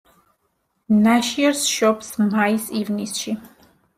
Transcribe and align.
ნაშიერს 1.01 1.61
შობს 1.73 2.09
მაის-ივნისში. 2.31 3.37